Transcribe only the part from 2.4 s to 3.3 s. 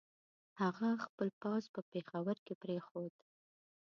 کې پرېښود.